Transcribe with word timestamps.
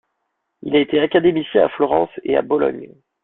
Il 0.63 0.75
a 0.75 0.79
été 0.79 0.99
académicien 0.99 1.63
à 1.65 1.69
Florence 1.69 2.09
et 2.23 2.35
à 2.35 2.41
Bologne. 2.41 2.91